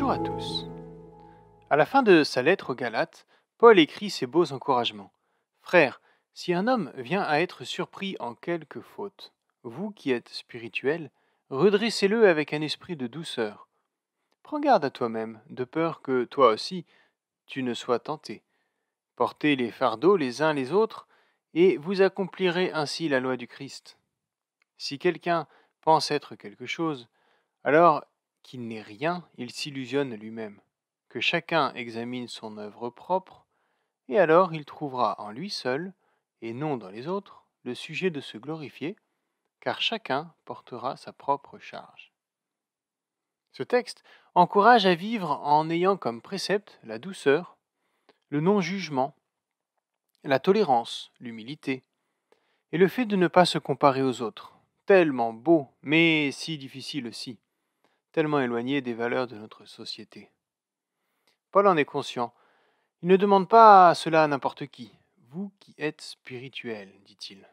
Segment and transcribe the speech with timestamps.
[0.00, 0.64] Bonjour à tous.
[1.70, 3.26] À la fin de sa lettre aux Galates,
[3.58, 5.12] Paul écrit ces beaux encouragements.
[5.60, 6.00] Frères,
[6.34, 9.32] si un homme vient à être surpris en quelque faute,
[9.64, 11.10] vous qui êtes spirituels,
[11.50, 13.66] redressez-le avec un esprit de douceur.
[14.44, 16.86] Prends garde à toi-même, de peur que toi aussi
[17.46, 18.44] tu ne sois tenté.
[19.16, 21.08] Portez les fardeaux les uns les autres,
[21.54, 23.98] et vous accomplirez ainsi la loi du Christ.
[24.76, 25.48] Si quelqu'un
[25.80, 27.08] pense être quelque chose,
[27.64, 28.04] alors
[28.42, 30.60] qu'il n'est rien, il s'illusionne lui-même.
[31.08, 33.46] Que chacun examine son œuvre propre,
[34.08, 35.92] et alors il trouvera en lui seul,
[36.42, 38.96] et non dans les autres, le sujet de se glorifier,
[39.60, 42.12] car chacun portera sa propre charge.
[43.52, 47.56] Ce texte encourage à vivre en ayant comme précepte la douceur,
[48.28, 49.14] le non-jugement,
[50.24, 51.82] la tolérance, l'humilité,
[52.72, 54.54] et le fait de ne pas se comparer aux autres,
[54.86, 57.38] tellement beau, mais si difficile aussi,
[58.12, 60.30] tellement éloigné des valeurs de notre société.
[61.50, 62.34] Paul en est conscient.
[63.02, 64.92] Il ne demande pas cela à n'importe qui.
[65.30, 67.46] Vous qui êtes spirituel, dit-il.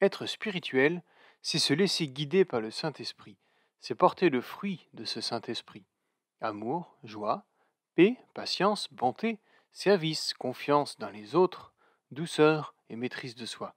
[0.00, 1.02] Être spirituel,
[1.42, 3.36] c'est se laisser guider par le Saint-Esprit,
[3.80, 5.84] c'est porter le fruit de ce Saint-Esprit.
[6.40, 7.44] Amour, joie,
[7.94, 9.38] paix, patience, bonté,
[9.72, 11.72] service, confiance dans les autres,
[12.10, 13.74] douceur et maîtrise de soi.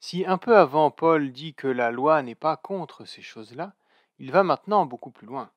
[0.00, 3.74] Si un peu avant Paul dit que la loi n'est pas contre ces choses-là,
[4.22, 5.50] il va maintenant beaucoup plus loin.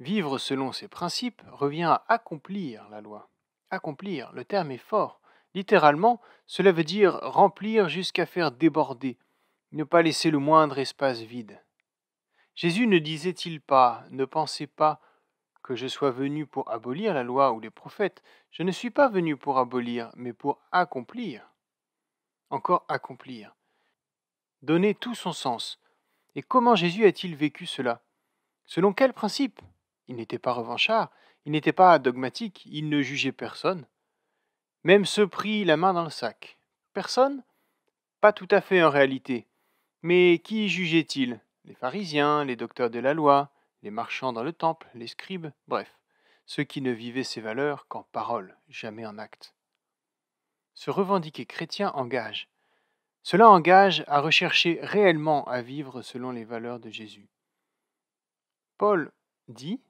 [0.00, 3.28] Vivre selon ces principes revient à accomplir la loi.
[3.68, 5.20] Accomplir, le terme est fort.
[5.52, 9.18] Littéralement, cela veut dire remplir jusqu'à faire déborder,
[9.72, 11.62] ne pas laisser le moindre espace vide.
[12.54, 15.02] Jésus ne disait-il pas, ne pensez pas
[15.62, 18.22] que je sois venu pour abolir la loi ou les prophètes.
[18.50, 21.46] Je ne suis pas venu pour abolir, mais pour accomplir.
[22.48, 23.54] Encore accomplir.
[24.62, 25.78] Donner tout son sens.
[26.36, 28.02] Et comment Jésus a-t-il vécu cela?
[28.66, 29.60] Selon quel principe?
[30.06, 31.10] Il n'était pas revanchard,
[31.46, 33.86] il n'était pas dogmatique, il ne jugeait personne.
[34.84, 36.58] Même ceux prit la main dans le sac.
[36.92, 37.42] Personne?
[38.20, 39.46] Pas tout à fait en réalité.
[40.02, 41.40] Mais qui jugeait-il?
[41.64, 43.50] Les pharisiens, les docteurs de la loi,
[43.82, 45.98] les marchands dans le temple, les scribes, bref,
[46.44, 49.54] ceux qui ne vivaient ces valeurs qu'en parole, jamais en acte.
[50.74, 52.50] Se revendiquer chrétien engage.
[53.28, 57.28] Cela engage à rechercher réellement à vivre selon les valeurs de Jésus.
[58.78, 59.10] Paul
[59.48, 59.80] dit,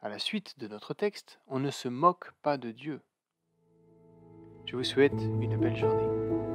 [0.00, 3.02] à la suite de notre texte, on ne se moque pas de Dieu.
[4.64, 6.45] Je vous souhaite une belle journée.